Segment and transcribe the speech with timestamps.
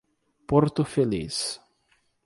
[0.49, 1.61] Porto Feliz